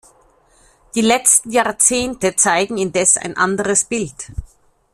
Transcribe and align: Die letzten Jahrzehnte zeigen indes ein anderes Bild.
Die 0.95 1.01
letzten 1.01 1.51
Jahrzehnte 1.51 2.35
zeigen 2.35 2.79
indes 2.79 3.17
ein 3.17 3.37
anderes 3.37 3.83
Bild. 3.85 4.31